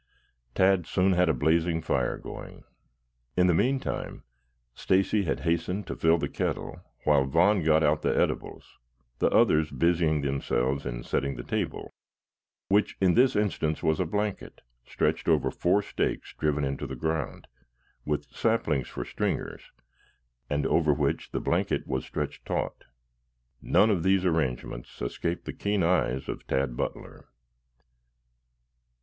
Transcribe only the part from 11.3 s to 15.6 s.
the table, which in this instance was a blanket stretched over